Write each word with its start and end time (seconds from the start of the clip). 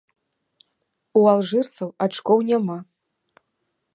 У 1.19 1.23
алжырцаў 1.33 1.93
ачкоў 2.05 2.39
няма. 2.49 2.77